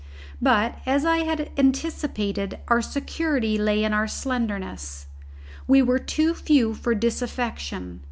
But, 0.41 0.79
as 0.87 1.05
I 1.05 1.17
had 1.17 1.51
anticipated, 1.59 2.57
our 2.69 2.81
security 2.81 3.59
lay 3.59 3.83
in 3.83 3.93
our 3.93 4.07
slenderness. 4.07 5.05
We 5.67 5.83
were 5.83 5.99
too 5.99 6.33
few 6.33 6.73
for 6.73 6.95
disaffection. 6.95 7.99